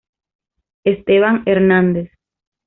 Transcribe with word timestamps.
Esteban 0.83 1.43
Hernandez. 1.45 2.09